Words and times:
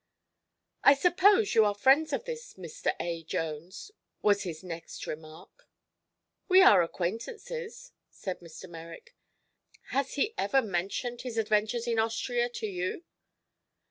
"I 0.83 0.95
suppose 0.95 1.53
you 1.53 1.63
are 1.63 1.75
friends 1.75 2.11
of 2.11 2.25
this 2.25 2.55
Mr. 2.55 2.95
A. 2.99 3.21
Jones," 3.21 3.91
was 4.23 4.41
his 4.41 4.63
next 4.63 5.05
remark. 5.05 5.67
"We 6.47 6.59
are 6.63 6.81
acquaintances," 6.81 7.91
said 8.09 8.39
Mr. 8.39 8.67
Merrick. 8.67 9.15
"Has 9.89 10.15
he 10.15 10.33
ever 10.39 10.63
mentioned 10.63 11.21
his 11.21 11.37
adventures 11.37 11.85
in 11.85 11.99
Austria 11.99 12.49
to 12.49 12.65
you?" 12.65 13.03